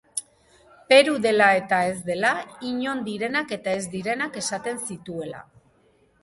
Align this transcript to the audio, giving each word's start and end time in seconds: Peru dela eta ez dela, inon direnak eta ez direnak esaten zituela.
Peru 0.93 1.11
dela 1.25 1.49
eta 1.57 1.81
ez 1.89 1.93
dela, 2.07 2.31
inon 2.71 3.03
direnak 3.11 3.53
eta 3.59 3.77
ez 3.81 3.85
direnak 3.97 4.41
esaten 4.43 4.83
zituela. 4.89 5.45